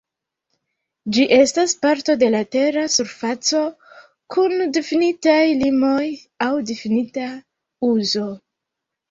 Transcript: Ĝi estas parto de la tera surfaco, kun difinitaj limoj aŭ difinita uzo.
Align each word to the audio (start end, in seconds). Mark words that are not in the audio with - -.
Ĝi 1.17 1.25
estas 1.35 1.75
parto 1.83 2.15
de 2.23 2.29
la 2.35 2.39
tera 2.55 2.85
surfaco, 2.93 3.61
kun 4.37 4.57
difinitaj 4.79 5.37
limoj 5.61 6.09
aŭ 6.49 6.49
difinita 6.73 7.29
uzo. 7.93 8.27